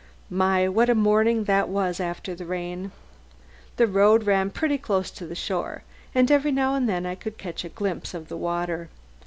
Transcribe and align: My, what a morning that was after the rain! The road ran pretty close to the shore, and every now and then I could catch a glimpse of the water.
My, 0.31 0.67
what 0.67 0.89
a 0.89 0.95
morning 0.95 1.43
that 1.43 1.69
was 1.69 1.99
after 1.99 2.33
the 2.33 2.47
rain! 2.47 2.91
The 3.75 3.85
road 3.85 4.23
ran 4.23 4.49
pretty 4.49 4.79
close 4.79 5.11
to 5.11 5.27
the 5.27 5.35
shore, 5.35 5.83
and 6.15 6.31
every 6.31 6.51
now 6.51 6.73
and 6.73 6.89
then 6.89 7.05
I 7.05 7.13
could 7.13 7.37
catch 7.37 7.63
a 7.63 7.69
glimpse 7.69 8.15
of 8.15 8.27
the 8.27 8.35
water. 8.37 8.89